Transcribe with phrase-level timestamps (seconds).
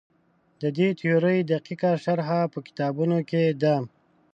[0.61, 3.75] د دې تیورۍ دقیقه شرحه په کتابونو کې ده.